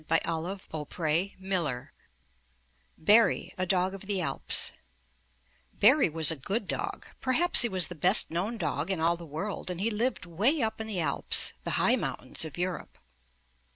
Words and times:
87 0.09 0.21
M 0.25 0.33
Y 0.33 0.53
BOOK 0.71 0.93
HOUSE 0.93 1.89
BARRY, 2.97 3.53
A 3.55 3.67
DOG 3.67 3.93
OF 3.93 4.01
THE 4.07 4.19
ALPS 4.19 4.71
Barry 5.73 6.09
was 6.09 6.31
a 6.31 6.35
good 6.35 6.67
dog; 6.67 7.05
perhaps 7.19 7.61
he 7.61 7.69
was 7.69 7.87
the 7.87 7.93
best 7.93 8.31
known 8.31 8.57
dog 8.57 8.89
in 8.89 8.99
all 8.99 9.15
the 9.15 9.27
world, 9.27 9.69
and 9.69 9.79
he 9.79 9.91
lived 9.91 10.25
way 10.25 10.59
up 10.63 10.81
in 10.81 10.87
the 10.87 10.99
Alps— 11.01 11.53
the 11.65 11.77
high 11.77 11.97
mount 11.97 12.21
ains 12.21 12.45
of 12.45 12.57
Europe. 12.57 12.97